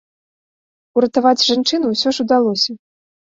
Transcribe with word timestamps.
Уратаваць 0.99 1.43
жанчыну 1.49 1.93
ўсё 1.93 2.09
ж 2.19 2.25
удалося. 2.25 2.71